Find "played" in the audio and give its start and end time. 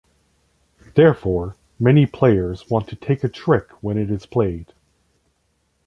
4.25-4.73